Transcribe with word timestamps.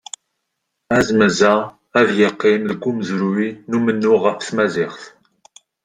Azmez-a, 0.97 1.55
ad 1.99 2.09
yeqqim 2.19 2.63
deg 2.69 2.81
umezruy 2.89 3.47
n 3.69 3.71
umennuɣ 3.77 4.21
ɣef 4.23 4.39
tmaziɣt. 4.41 5.01